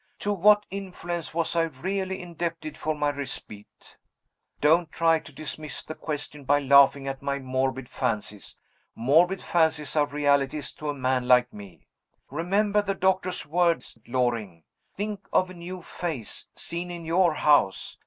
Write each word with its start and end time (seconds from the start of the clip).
To 0.17 0.33
what 0.33 0.65
influence 0.71 1.31
was 1.31 1.55
I 1.55 1.61
really 1.61 2.23
indebted 2.23 2.75
for 2.75 2.95
my 2.95 3.11
respite? 3.11 3.97
Don't 4.59 4.91
try 4.91 5.19
to 5.19 5.31
dismiss 5.31 5.83
the 5.83 5.93
question 5.93 6.43
by 6.43 6.57
laughing 6.59 7.07
at 7.07 7.21
my 7.21 7.37
morbid 7.37 7.87
fancies. 7.87 8.57
Morbid 8.95 9.43
fancies 9.43 9.95
are 9.95 10.07
realities 10.07 10.73
to 10.73 10.89
a 10.89 10.95
man 10.95 11.27
like 11.27 11.53
me. 11.53 11.85
Remember 12.31 12.81
the 12.81 12.95
doctor's 12.95 13.45
words, 13.45 13.99
Loring. 14.07 14.63
Think 14.97 15.27
of 15.31 15.51
a 15.51 15.53
new 15.53 15.83
face, 15.83 16.47
seen 16.55 16.89
in 16.89 17.05
your 17.05 17.35
house! 17.35 17.99